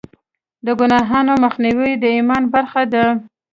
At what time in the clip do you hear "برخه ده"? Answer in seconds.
2.53-3.05